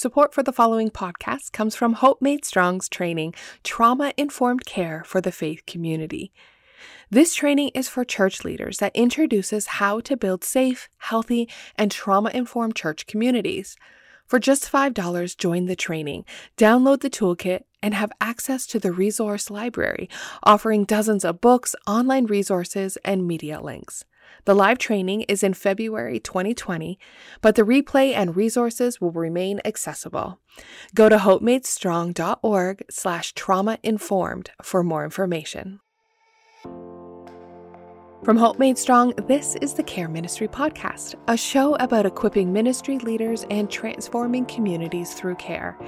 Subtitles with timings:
[0.00, 5.20] Support for the following podcast comes from Hope Made Strong's training, Trauma Informed Care for
[5.20, 6.32] the Faith Community.
[7.10, 12.30] This training is for church leaders that introduces how to build safe, healthy, and trauma
[12.30, 13.76] informed church communities.
[14.26, 16.24] For just $5, join the training,
[16.56, 20.08] download the toolkit, and have access to the resource library,
[20.44, 24.06] offering dozens of books, online resources, and media links.
[24.44, 26.98] The live training is in February 2020,
[27.40, 30.40] but the replay and resources will remain accessible.
[30.94, 35.80] Go to hopemadestrong.org slash trauma informed for more information.
[38.22, 42.98] From Hope Made Strong, this is the Care Ministry Podcast, a show about equipping ministry
[42.98, 45.78] leaders and transforming communities through care.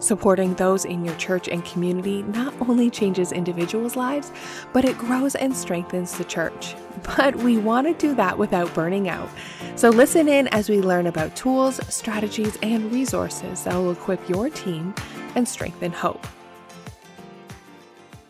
[0.00, 4.32] Supporting those in your church and community not only changes individuals' lives,
[4.72, 6.74] but it grows and strengthens the church.
[7.16, 9.28] But we want to do that without burning out.
[9.74, 14.50] So listen in as we learn about tools, strategies, and resources that will equip your
[14.50, 14.94] team
[15.34, 16.26] and strengthen hope.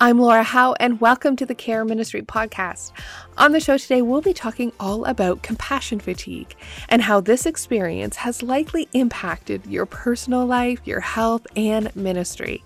[0.02, 2.92] I'm Laura Howe, and welcome to the Care Ministry Podcast.
[3.36, 6.54] On the show today, we'll be talking all about compassion fatigue
[6.88, 12.64] and how this experience has likely impacted your personal life, your health, and ministry.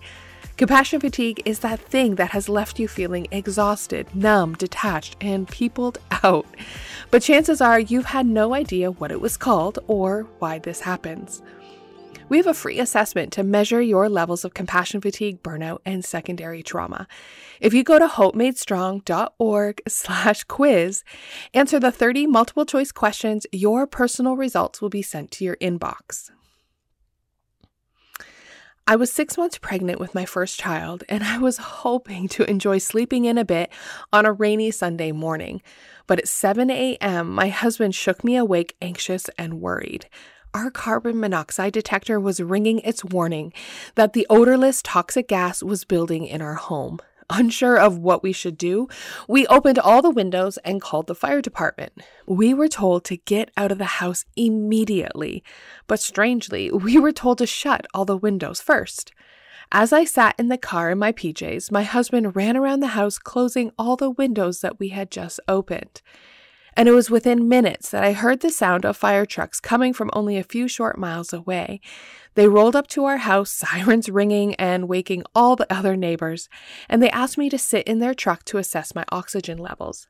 [0.55, 5.97] Compassion fatigue is that thing that has left you feeling exhausted, numb, detached, and peopled
[6.23, 6.47] out.
[7.11, 11.41] But chances are you've had no idea what it was called or why this happens
[12.27, 16.63] we have a free assessment to measure your levels of compassion fatigue, burnout, and secondary
[16.63, 17.07] trauma.
[17.61, 21.03] If you go to hopemadestrong.org slash quiz,
[21.53, 26.31] answer the 30 multiple choice questions, your personal results will be sent to your inbox.
[28.87, 32.79] I was six months pregnant with my first child, and I was hoping to enjoy
[32.79, 33.71] sleeping in a bit
[34.11, 35.61] on a rainy Sunday morning.
[36.07, 40.07] But at 7 a.m., my husband shook me awake, anxious and worried
[40.55, 43.51] our carbon monoxide detector was ringing its warning
[43.95, 46.97] that the odorless toxic gas was building in our home.
[47.29, 48.87] Unsure of what we should do,
[49.27, 51.91] we opened all the windows and called the fire department.
[52.25, 55.43] We were told to get out of the house immediately,
[55.87, 59.11] but strangely, we were told to shut all the windows first.
[59.73, 63.17] As I sat in the car in my PJs, my husband ran around the house
[63.17, 66.01] closing all the windows that we had just opened
[66.75, 70.09] and it was within minutes that I heard the sound of fire trucks coming from
[70.13, 71.79] only a few short miles away.
[72.35, 76.49] They rolled up to our house, sirens ringing and waking all the other neighbors,
[76.89, 80.07] and they asked me to sit in their truck to assess my oxygen levels.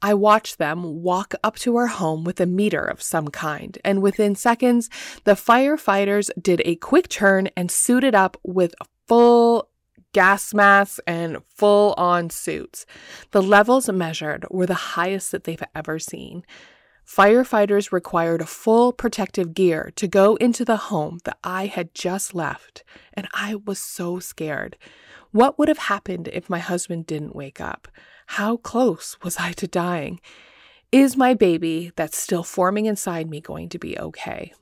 [0.00, 4.00] I watched them walk up to our home with a meter of some kind, and
[4.00, 4.88] within seconds,
[5.24, 8.74] the firefighters did a quick turn and suited up with
[9.08, 9.67] full
[10.18, 12.84] gas masks, and full on suits.
[13.30, 16.42] The levels measured were the highest that they've ever seen.
[17.06, 22.34] Firefighters required a full protective gear to go into the home that I had just
[22.34, 22.82] left,
[23.14, 24.76] and I was so scared.
[25.30, 27.86] What would have happened if my husband didn't wake up?
[28.26, 30.18] How close was I to dying?
[30.90, 34.52] Is my baby that's still forming inside me going to be okay?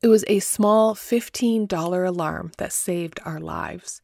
[0.00, 4.00] It was a small $15 alarm that saved our lives.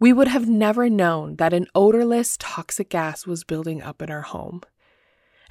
[0.00, 4.22] We would have never known that an odorless toxic gas was building up in our
[4.22, 4.62] home.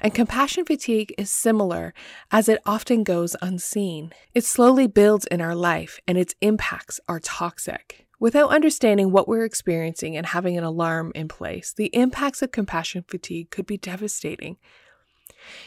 [0.00, 1.92] And compassion fatigue is similar
[2.30, 4.12] as it often goes unseen.
[4.32, 8.06] It slowly builds in our life and its impacts are toxic.
[8.20, 13.04] Without understanding what we're experiencing and having an alarm in place, the impacts of compassion
[13.06, 14.56] fatigue could be devastating.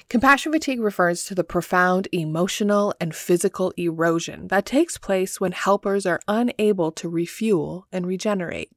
[0.10, 6.06] Compassion fatigue refers to the profound emotional and physical erosion that takes place when helpers
[6.06, 8.72] are unable to refuel and regenerate.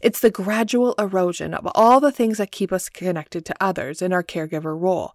[0.00, 4.12] It's the gradual erosion of all the things that keep us connected to others in
[4.12, 5.14] our caregiver role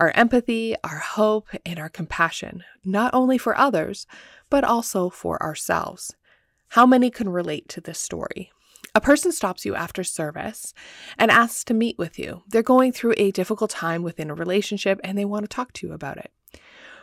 [0.00, 4.06] our empathy, our hope, and our compassion, not only for others,
[4.50, 6.16] but also for ourselves.
[6.68, 8.50] How many can relate to this story?
[8.96, 10.72] A person stops you after service
[11.18, 12.44] and asks to meet with you.
[12.48, 15.86] They're going through a difficult time within a relationship and they want to talk to
[15.86, 16.30] you about it.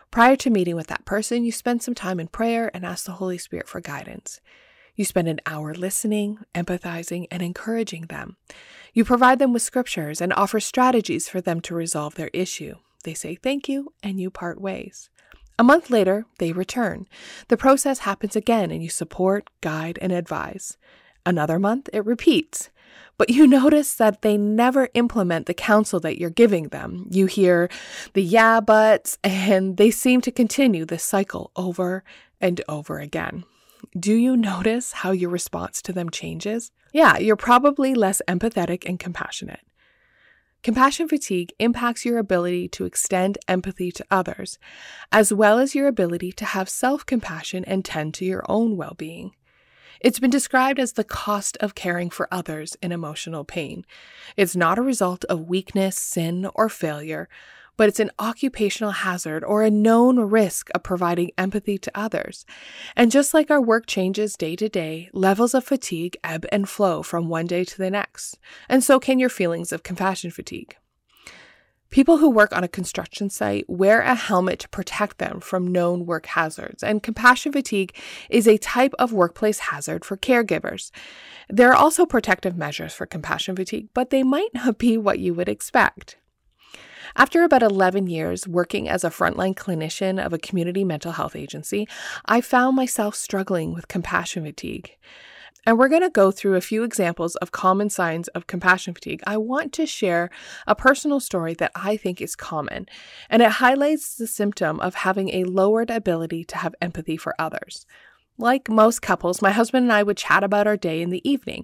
[0.09, 3.13] Prior to meeting with that person, you spend some time in prayer and ask the
[3.13, 4.39] Holy Spirit for guidance.
[4.95, 8.37] You spend an hour listening, empathizing, and encouraging them.
[8.93, 12.75] You provide them with scriptures and offer strategies for them to resolve their issue.
[13.03, 15.09] They say thank you, and you part ways.
[15.57, 17.07] A month later, they return.
[17.47, 20.77] The process happens again, and you support, guide, and advise.
[21.25, 22.69] Another month, it repeats.
[23.17, 27.07] But you notice that they never implement the counsel that you're giving them.
[27.11, 27.69] You hear
[28.13, 32.03] the yeah buts, and they seem to continue this cycle over
[32.39, 33.43] and over again.
[33.97, 36.71] Do you notice how your response to them changes?
[36.93, 39.61] Yeah, you're probably less empathetic and compassionate.
[40.63, 44.59] Compassion fatigue impacts your ability to extend empathy to others,
[45.11, 48.93] as well as your ability to have self compassion and tend to your own well
[48.95, 49.33] being.
[50.03, 53.85] It's been described as the cost of caring for others in emotional pain.
[54.35, 57.29] It's not a result of weakness, sin, or failure,
[57.77, 62.45] but it's an occupational hazard or a known risk of providing empathy to others.
[62.95, 67.03] And just like our work changes day to day, levels of fatigue ebb and flow
[67.03, 68.39] from one day to the next.
[68.67, 70.75] And so can your feelings of compassion fatigue.
[71.91, 76.05] People who work on a construction site wear a helmet to protect them from known
[76.05, 77.93] work hazards, and compassion fatigue
[78.29, 80.91] is a type of workplace hazard for caregivers.
[81.49, 85.33] There are also protective measures for compassion fatigue, but they might not be what you
[85.33, 86.15] would expect.
[87.17, 91.89] After about 11 years working as a frontline clinician of a community mental health agency,
[92.25, 94.95] I found myself struggling with compassion fatigue.
[95.65, 99.21] And we're going to go through a few examples of common signs of compassion fatigue.
[99.27, 100.31] I want to share
[100.65, 102.87] a personal story that I think is common,
[103.29, 107.85] and it highlights the symptom of having a lowered ability to have empathy for others.
[108.37, 111.63] Like most couples, my husband and I would chat about our day in the evening.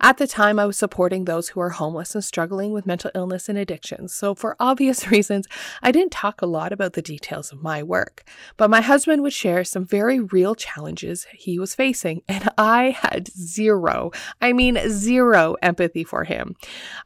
[0.00, 3.48] At the time, I was supporting those who are homeless and struggling with mental illness
[3.50, 4.14] and addictions.
[4.14, 5.46] So, for obvious reasons,
[5.82, 8.24] I didn't talk a lot about the details of my work.
[8.56, 13.28] But my husband would share some very real challenges he was facing, and I had
[13.28, 16.56] zero, I mean, zero empathy for him.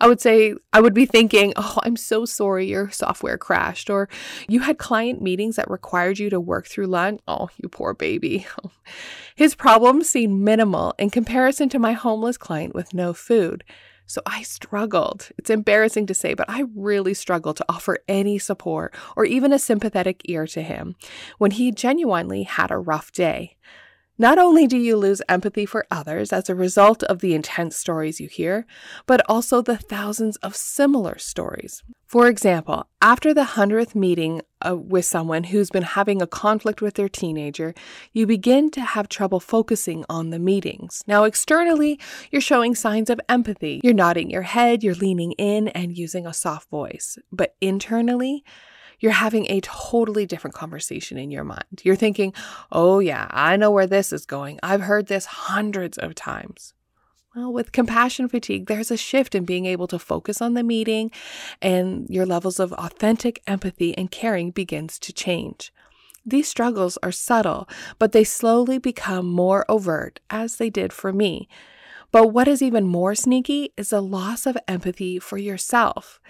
[0.01, 4.09] I would say, I would be thinking, Oh, I'm so sorry your software crashed, or
[4.49, 7.21] you had client meetings that required you to work through lunch.
[7.27, 8.47] Oh, you poor baby.
[9.35, 13.65] His problems seemed minimal in comparison to my homeless client with no food.
[14.07, 15.29] So I struggled.
[15.37, 19.59] It's embarrassing to say, but I really struggled to offer any support or even a
[19.59, 20.97] sympathetic ear to him
[21.37, 23.57] when he genuinely had a rough day.
[24.21, 28.19] Not only do you lose empathy for others as a result of the intense stories
[28.19, 28.67] you hear,
[29.07, 31.85] but also the thousands of similar stories.
[32.05, 36.95] For example, after the hundredth meeting uh, with someone who's been having a conflict with
[36.95, 37.75] their teenager,
[38.13, 41.05] you begin to have trouble focusing on the meetings.
[41.07, 42.01] Now, externally,
[42.33, 43.81] you're showing signs of empathy.
[43.85, 47.19] You're nodding your head, you're leaning in, and using a soft voice.
[47.31, 48.43] But internally,
[49.01, 51.83] you're having a totally different conversation in your mind.
[51.83, 52.33] You're thinking,
[52.73, 54.59] oh, yeah, I know where this is going.
[54.63, 56.75] I've heard this hundreds of times.
[57.37, 61.11] Well, with compassion fatigue, there's a shift in being able to focus on the meeting,
[61.63, 65.73] and your levels of authentic empathy and caring begins to change.
[66.27, 67.69] These struggles are subtle,
[67.99, 71.49] but they slowly become more overt, as they did for me.
[72.11, 76.21] But what is even more sneaky is a loss of empathy for yourself.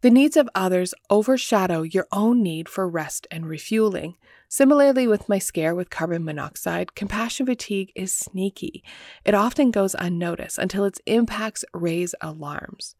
[0.00, 4.14] The needs of others overshadow your own need for rest and refueling.
[4.48, 8.84] Similarly, with my scare with carbon monoxide, compassion fatigue is sneaky.
[9.24, 12.94] It often goes unnoticed until its impacts raise alarms.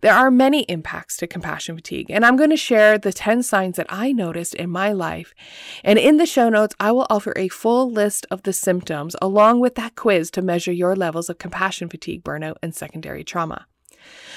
[0.00, 3.76] There are many impacts to compassion fatigue, and I'm going to share the 10 signs
[3.76, 5.34] that I noticed in my life.
[5.84, 9.60] And in the show notes, I will offer a full list of the symptoms along
[9.60, 13.66] with that quiz to measure your levels of compassion fatigue, burnout, and secondary trauma.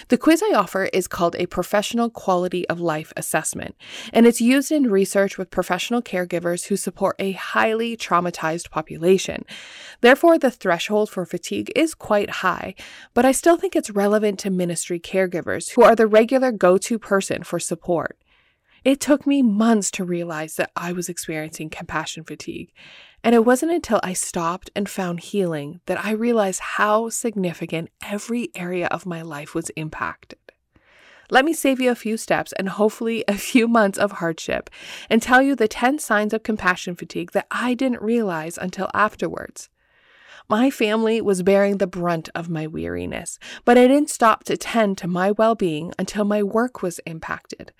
[0.07, 3.75] The quiz I offer is called a Professional Quality of Life Assessment,
[4.13, 9.45] and it's used in research with professional caregivers who support a highly traumatized population.
[10.01, 12.75] Therefore, the threshold for fatigue is quite high,
[13.13, 17.00] but I still think it's relevant to ministry caregivers who are the regular go to
[17.00, 18.17] person for support.
[18.83, 22.74] It took me months to realize that I was experiencing compassion fatigue.
[23.23, 28.50] And it wasn't until I stopped and found healing that I realized how significant every
[28.55, 30.39] area of my life was impacted.
[31.29, 34.69] Let me save you a few steps and hopefully a few months of hardship
[35.10, 39.69] and tell you the 10 signs of compassion fatigue that I didn't realize until afterwards.
[40.51, 44.98] My family was bearing the brunt of my weariness, but I didn't stop to tend
[44.98, 47.72] to my well being until my work was impacted.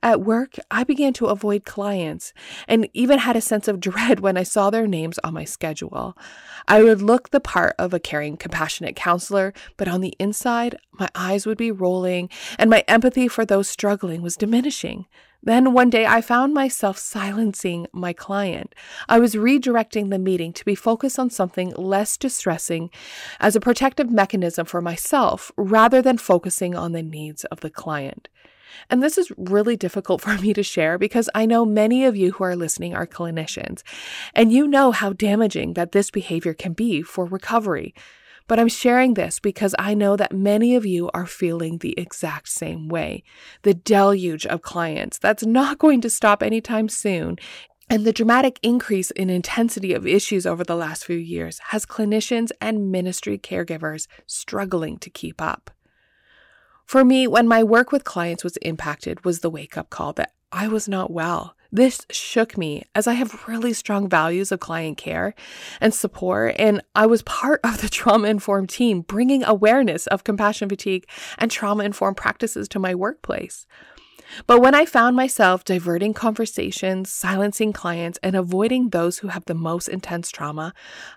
[0.00, 2.32] At work, I began to avoid clients
[2.68, 6.16] and even had a sense of dread when I saw their names on my schedule.
[6.68, 11.08] I would look the part of a caring, compassionate counselor, but on the inside, my
[11.16, 15.06] eyes would be rolling and my empathy for those struggling was diminishing.
[15.42, 18.74] Then one day I found myself silencing my client.
[19.08, 22.90] I was redirecting the meeting to be focused on something less distressing
[23.40, 28.28] as a protective mechanism for myself rather than focusing on the needs of the client.
[28.88, 32.32] And this is really difficult for me to share because I know many of you
[32.32, 33.82] who are listening are clinicians,
[34.34, 37.94] and you know how damaging that this behavior can be for recovery.
[38.50, 42.48] But I'm sharing this because I know that many of you are feeling the exact
[42.48, 43.22] same way.
[43.62, 47.38] The deluge of clients that's not going to stop anytime soon.
[47.88, 52.50] And the dramatic increase in intensity of issues over the last few years has clinicians
[52.60, 55.70] and ministry caregivers struggling to keep up.
[56.86, 60.32] For me, when my work with clients was impacted, was the wake up call that
[60.50, 61.54] I was not well.
[61.72, 65.34] This shook me as I have really strong values of client care
[65.80, 70.68] and support, and I was part of the trauma informed team bringing awareness of compassion
[70.68, 71.06] fatigue
[71.38, 73.66] and trauma informed practices to my workplace.
[74.46, 79.54] But when I found myself diverting conversations, silencing clients, and avoiding those who have the
[79.54, 80.72] most intense trauma,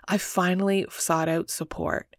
[0.08, 2.14] I finally sought out support.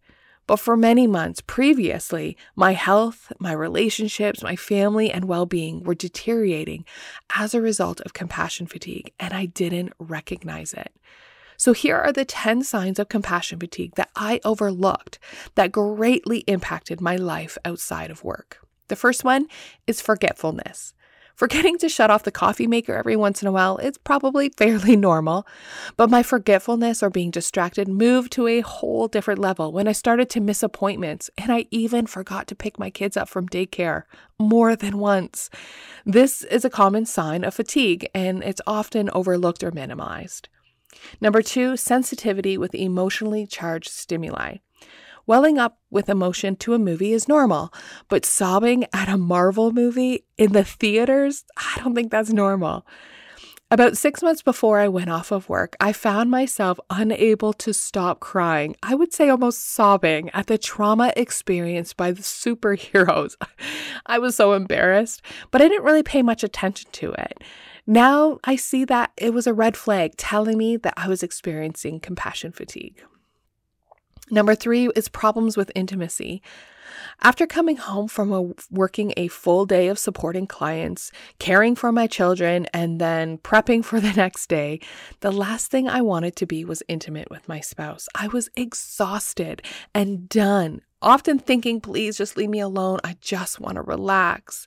[0.46, 5.94] But for many months previously, my health, my relationships, my family, and well being were
[5.94, 6.84] deteriorating
[7.34, 10.92] as a result of compassion fatigue, and I didn't recognize it.
[11.56, 15.18] So, here are the 10 signs of compassion fatigue that I overlooked
[15.54, 18.58] that greatly impacted my life outside of work.
[18.88, 19.48] The first one
[19.86, 20.94] is forgetfulness.
[21.36, 24.96] Forgetting to shut off the coffee maker every once in a while is probably fairly
[24.96, 25.46] normal,
[25.98, 30.30] but my forgetfulness or being distracted moved to a whole different level when I started
[30.30, 34.04] to miss appointments and I even forgot to pick my kids up from daycare
[34.38, 35.50] more than once.
[36.06, 40.48] This is a common sign of fatigue and it's often overlooked or minimized.
[41.20, 44.56] Number two, sensitivity with emotionally charged stimuli.
[45.28, 47.72] Welling up with emotion to a movie is normal,
[48.08, 52.86] but sobbing at a Marvel movie in the theaters, I don't think that's normal.
[53.68, 58.20] About six months before I went off of work, I found myself unable to stop
[58.20, 58.76] crying.
[58.84, 63.34] I would say almost sobbing at the trauma experienced by the superheroes.
[64.06, 67.42] I was so embarrassed, but I didn't really pay much attention to it.
[67.84, 71.98] Now I see that it was a red flag telling me that I was experiencing
[71.98, 73.02] compassion fatigue.
[74.30, 76.42] Number three is problems with intimacy.
[77.22, 82.06] After coming home from a, working a full day of supporting clients, caring for my
[82.06, 84.80] children, and then prepping for the next day,
[85.20, 88.08] the last thing I wanted to be was intimate with my spouse.
[88.14, 89.62] I was exhausted
[89.94, 92.98] and done, often thinking, please just leave me alone.
[93.04, 94.66] I just want to relax.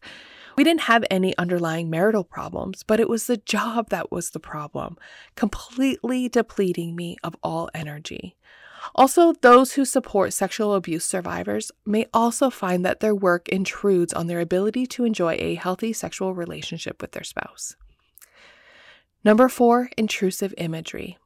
[0.56, 4.40] We didn't have any underlying marital problems, but it was the job that was the
[4.40, 4.98] problem,
[5.36, 8.36] completely depleting me of all energy.
[8.96, 14.28] Also, those who support sexual abuse survivors may also find that their work intrudes on
[14.28, 17.76] their ability to enjoy a healthy sexual relationship with their spouse.
[19.24, 21.18] Number four, intrusive imagery.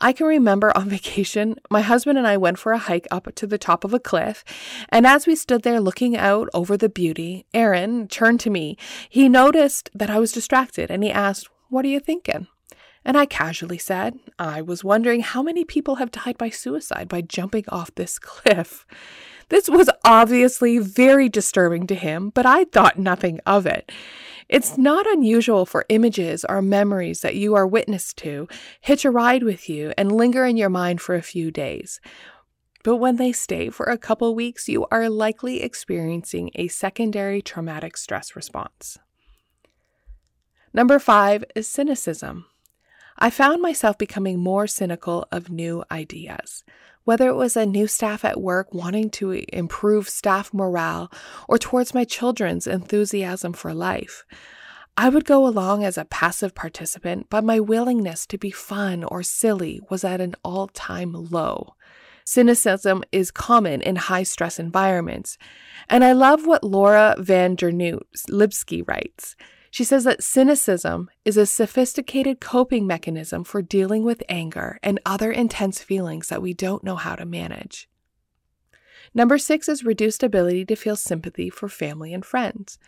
[0.00, 3.46] I can remember on vacation, my husband and I went for a hike up to
[3.46, 4.44] the top of a cliff.
[4.88, 8.76] And as we stood there looking out over the beauty, Aaron turned to me.
[9.08, 12.46] He noticed that I was distracted and he asked, What are you thinking?
[13.08, 17.22] And I casually said, I was wondering how many people have died by suicide by
[17.22, 18.84] jumping off this cliff.
[19.48, 23.90] This was obviously very disturbing to him, but I thought nothing of it.
[24.46, 28.46] It's not unusual for images or memories that you are witness to
[28.82, 32.02] hitch a ride with you and linger in your mind for a few days.
[32.84, 37.96] But when they stay for a couple weeks, you are likely experiencing a secondary traumatic
[37.96, 38.98] stress response.
[40.74, 42.44] Number five is cynicism.
[43.20, 46.62] I found myself becoming more cynical of new ideas.
[47.02, 51.10] Whether it was a new staff at work wanting to improve staff morale
[51.48, 54.24] or towards my children's enthusiasm for life.
[54.96, 59.22] I would go along as a passive participant, but my willingness to be fun or
[59.22, 61.74] silly was at an all time low.
[62.24, 65.38] Cynicism is common in high stress environments.
[65.88, 69.34] And I love what Laura van Dernoot Lipsky writes.
[69.70, 75.30] She says that cynicism is a sophisticated coping mechanism for dealing with anger and other
[75.30, 77.88] intense feelings that we don't know how to manage.
[79.14, 82.78] Number six is reduced ability to feel sympathy for family and friends.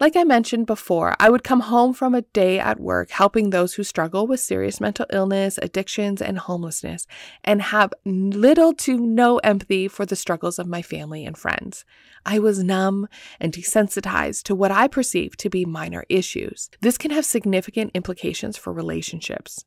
[0.00, 3.74] Like I mentioned before, I would come home from a day at work helping those
[3.74, 7.06] who struggle with serious mental illness, addictions, and homelessness,
[7.44, 11.84] and have little to no empathy for the struggles of my family and friends.
[12.24, 16.70] I was numb and desensitized to what I perceived to be minor issues.
[16.80, 19.66] This can have significant implications for relationships.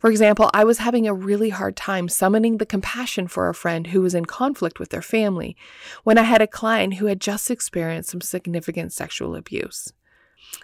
[0.00, 3.88] For example, I was having a really hard time summoning the compassion for a friend
[3.88, 5.56] who was in conflict with their family
[6.04, 9.92] when I had a client who had just experienced some significant sexual abuse.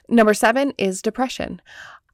[0.08, 1.60] Number seven is depression.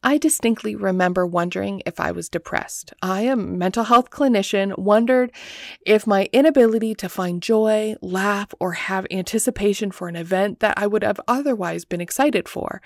[0.02, 2.92] I distinctly remember wondering if I was depressed.
[3.00, 5.30] I, a mental health clinician, wondered
[5.86, 10.88] if my inability to find joy, laugh, or have anticipation for an event that I
[10.88, 12.82] would have otherwise been excited for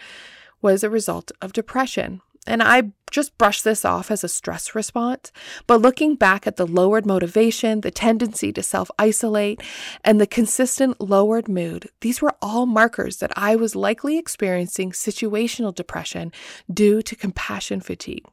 [0.61, 2.21] was a result of depression.
[2.47, 5.33] And I just brush this off as a stress response.
[5.67, 9.63] But looking back at the lowered motivation, the tendency to self isolate,
[10.05, 15.75] and the consistent lowered mood, these were all markers that I was likely experiencing situational
[15.75, 16.33] depression
[16.73, 18.25] due to compassion fatigue.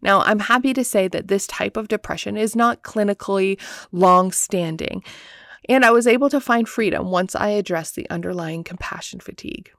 [0.00, 3.60] Now, I'm happy to say that this type of depression is not clinically
[3.92, 5.04] long standing.
[5.68, 9.70] And I was able to find freedom once I addressed the underlying compassion fatigue.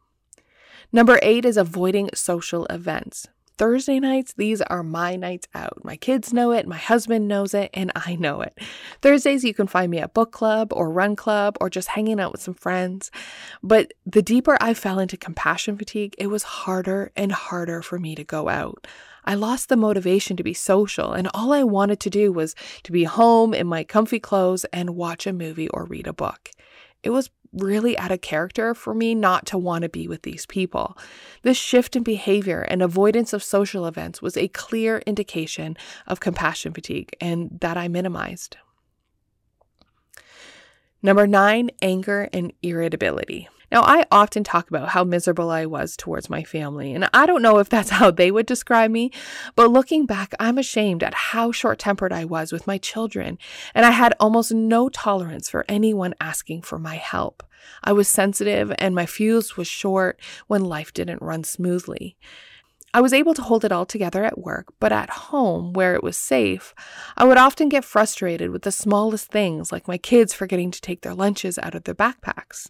[0.93, 3.27] Number eight is avoiding social events.
[3.57, 5.83] Thursday nights, these are my nights out.
[5.83, 8.57] My kids know it, my husband knows it, and I know it.
[9.01, 12.31] Thursdays, you can find me at book club or run club or just hanging out
[12.31, 13.11] with some friends.
[13.61, 18.15] But the deeper I fell into compassion fatigue, it was harder and harder for me
[18.15, 18.87] to go out.
[19.25, 22.91] I lost the motivation to be social, and all I wanted to do was to
[22.91, 26.49] be home in my comfy clothes and watch a movie or read a book.
[27.03, 30.45] It was really out of character for me not to want to be with these
[30.45, 30.97] people.
[31.43, 36.73] This shift in behavior and avoidance of social events was a clear indication of compassion
[36.73, 38.57] fatigue, and that I minimized.
[41.01, 43.49] Number nine, anger and irritability.
[43.73, 47.41] Now, I often talk about how miserable I was towards my family, and I don't
[47.41, 49.09] know if that's how they would describe me,
[49.55, 53.39] but looking back, I'm ashamed at how short tempered I was with my children,
[53.73, 57.41] and I had almost no tolerance for anyone asking for my help.
[57.83, 62.15] I was sensitive, and my fuse was short when life didn't run smoothly.
[62.95, 66.03] I was able to hold it all together at work, but at home, where it
[66.03, 66.75] was safe,
[67.17, 71.01] I would often get frustrated with the smallest things, like my kids forgetting to take
[71.01, 72.69] their lunches out of their backpacks.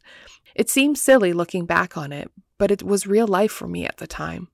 [0.55, 3.97] It seems silly looking back on it, but it was real life for me at
[3.97, 4.49] the time.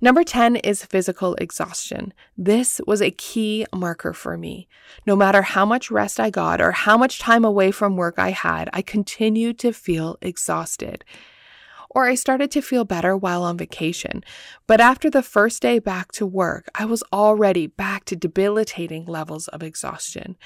[0.00, 2.12] Number 10 is physical exhaustion.
[2.36, 4.68] This was a key marker for me.
[5.06, 8.30] No matter how much rest I got or how much time away from work I
[8.30, 11.04] had, I continued to feel exhausted.
[11.90, 14.22] Or I started to feel better while on vacation.
[14.66, 19.48] But after the first day back to work, I was already back to debilitating levels
[19.48, 20.36] of exhaustion.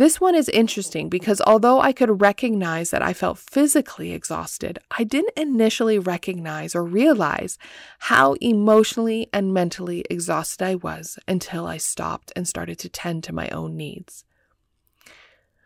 [0.00, 5.04] This one is interesting because although I could recognize that I felt physically exhausted, I
[5.04, 7.58] didn't initially recognize or realize
[7.98, 13.34] how emotionally and mentally exhausted I was until I stopped and started to tend to
[13.34, 14.24] my own needs.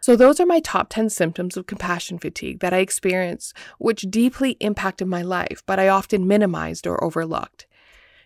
[0.00, 4.56] So, those are my top 10 symptoms of compassion fatigue that I experienced, which deeply
[4.58, 7.68] impacted my life, but I often minimized or overlooked.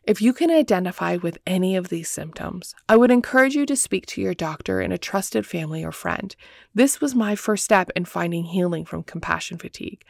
[0.08, 4.06] If you can identify with any of these symptoms, I would encourage you to speak
[4.06, 6.34] to your doctor and a trusted family or friend.
[6.74, 10.02] This was my first step in finding healing from compassion fatigue.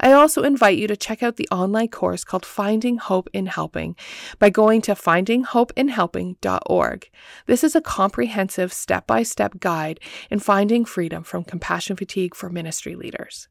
[0.00, 3.94] I also invite you to check out the online course called Finding Hope in Helping
[4.40, 7.10] by going to findinghopeinhelping.org.
[7.46, 12.50] This is a comprehensive step by step guide in finding freedom from compassion fatigue for
[12.50, 13.46] ministry leaders.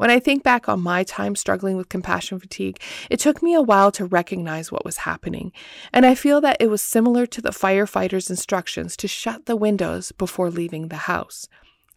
[0.00, 3.60] When I think back on my time struggling with compassion fatigue, it took me a
[3.60, 5.52] while to recognize what was happening,
[5.92, 10.10] and I feel that it was similar to the firefighter's instructions to shut the windows
[10.12, 11.48] before leaving the house.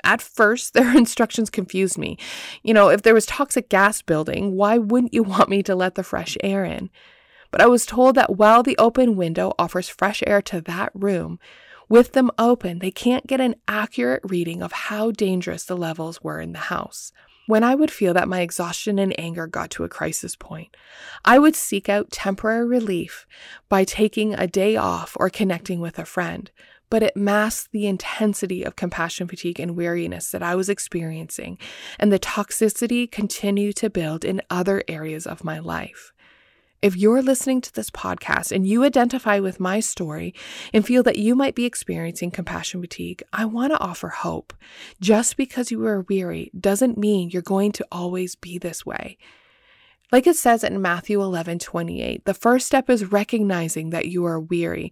[0.04, 2.18] At first, their instructions confused me.
[2.62, 5.96] You know, if there was toxic gas building, why wouldn't you want me to let
[5.96, 6.89] the fresh air in?
[7.52, 11.39] But I was told that while the open window offers fresh air to that room,
[11.88, 16.42] with them open, they can't get an accurate reading of how dangerous the levels were
[16.42, 17.13] in the house.
[17.45, 20.75] When I would feel that my exhaustion and anger got to a crisis point,
[21.25, 23.27] I would seek out temporary relief
[23.67, 26.49] by taking a day off or connecting with a friend,
[26.89, 31.58] but it masked the intensity of compassion fatigue and weariness that I was experiencing,
[31.99, 36.13] and the toxicity continued to build in other areas of my life.
[36.84, 40.36] If you're listening to this podcast and you identify with my story
[40.74, 44.54] and feel that you might be experiencing compassion fatigue, I want to offer hope.
[45.00, 49.17] Just because you are weary doesn't mean you're going to always be this way.
[50.12, 54.41] Like it says in Matthew 11 28, the first step is recognizing that you are
[54.41, 54.91] weary.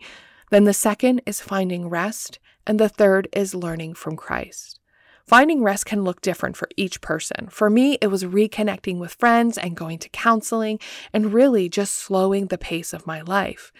[0.49, 2.39] Then the second is finding rest.
[2.65, 4.80] And the third is learning from Christ.
[5.25, 7.47] Finding rest can look different for each person.
[7.49, 10.79] For me, it was reconnecting with friends and going to counseling
[11.13, 13.71] and really just slowing the pace of my life.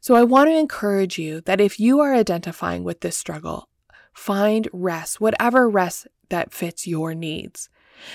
[0.00, 3.68] So I want to encourage you that if you are identifying with this struggle,
[4.12, 7.68] find rest, whatever rest that fits your needs.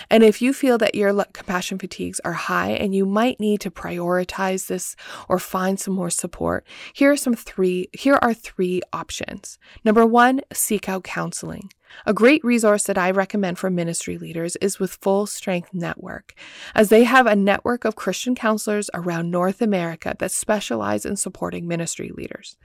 [0.09, 3.71] And if you feel that your compassion fatigues are high and you might need to
[3.71, 4.95] prioritize this
[5.27, 9.57] or find some more support, here are some three here are three options.
[9.83, 11.69] Number 1, seek out counseling.
[12.05, 16.33] A great resource that I recommend for ministry leaders is with Full Strength Network,
[16.75, 21.67] as they have a network of Christian counselors around North America that specialize in supporting
[21.67, 22.57] ministry leaders.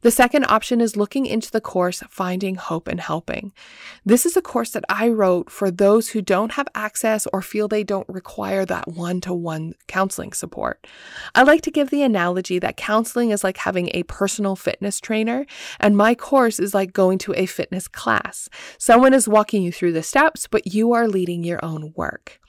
[0.00, 3.52] The second option is looking into the course Finding Hope in Helping.
[4.04, 7.68] This is a course that I wrote for those who don't have access or feel
[7.68, 10.86] they don't require that one to one counseling support.
[11.34, 15.46] I like to give the analogy that counseling is like having a personal fitness trainer,
[15.78, 18.48] and my course is like going to a fitness class.
[18.78, 22.40] Someone is walking you through the steps, but you are leading your own work.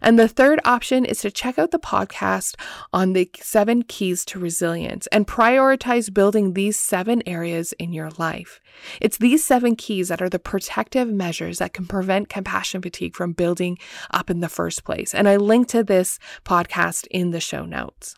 [0.00, 2.54] And the third option is to check out the podcast
[2.92, 8.60] on the seven keys to resilience and prioritize building these seven areas in your life.
[9.00, 13.32] It's these seven keys that are the protective measures that can prevent compassion fatigue from
[13.32, 13.78] building
[14.10, 15.14] up in the first place.
[15.14, 18.16] And I link to this podcast in the show notes.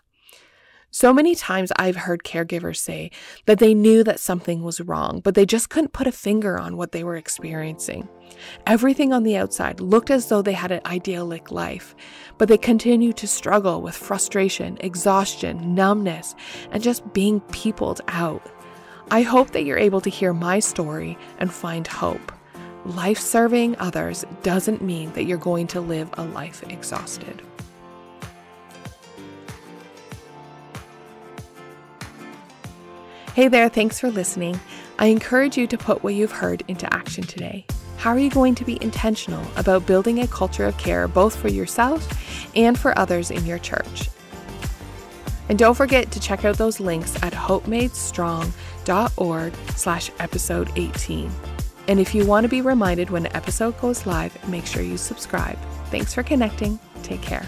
[0.90, 3.10] So many times I've heard caregivers say
[3.44, 6.78] that they knew that something was wrong, but they just couldn't put a finger on
[6.78, 8.08] what they were experiencing.
[8.66, 11.94] Everything on the outside looked as though they had an idyllic life,
[12.38, 16.34] but they continued to struggle with frustration, exhaustion, numbness,
[16.70, 18.50] and just being peopled out.
[19.10, 22.32] I hope that you're able to hear my story and find hope.
[22.86, 27.42] Life serving others doesn't mean that you're going to live a life exhausted.
[33.38, 34.58] Hey there, thanks for listening.
[34.98, 37.64] I encourage you to put what you've heard into action today.
[37.96, 41.46] How are you going to be intentional about building a culture of care both for
[41.46, 44.10] yourself and for others in your church?
[45.48, 51.30] And don't forget to check out those links at hopemadestrong.org slash episode 18.
[51.86, 54.98] And if you want to be reminded when an episode goes live, make sure you
[54.98, 55.60] subscribe.
[55.92, 56.80] Thanks for connecting.
[57.04, 57.46] Take care.